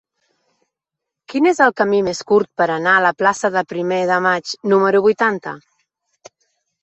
[1.33, 4.55] Quin és el camí més curt per anar a la plaça del Primer de Maig
[4.73, 5.53] número vuitanta?